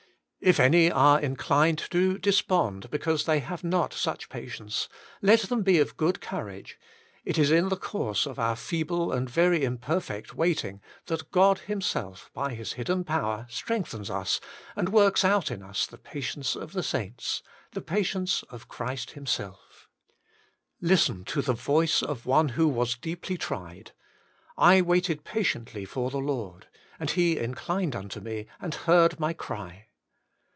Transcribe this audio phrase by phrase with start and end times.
[0.43, 4.89] If any are inclined to despond, because they have not such patience,
[5.21, 6.79] let them be of good courage;
[7.23, 12.31] it is in the course of our feeble and very imperfect waiting that God Himself
[12.33, 14.41] by His hidden power strengthens us
[14.75, 17.43] tnd works out in us the patience of the saints^
[17.73, 19.87] the patience of Christ Himself.
[20.79, 23.91] 74 WAITING ON GODI Listen to the voice of one who was deeply tried:'
[24.73, 26.65] I waited patiently for the Lord,
[26.99, 29.85] and He inclined unto me, and heard my cry.'